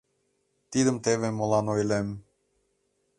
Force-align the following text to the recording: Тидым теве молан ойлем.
Тидым 0.71 0.97
теве 1.03 1.29
молан 1.31 1.65
ойлем. 1.73 2.07